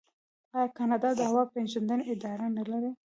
آیا 0.55 0.67
کاناډا 0.77 1.09
د 1.15 1.21
هوا 1.29 1.43
پیژندنې 1.53 2.03
اداره 2.13 2.45
نلري؟ 2.57 2.91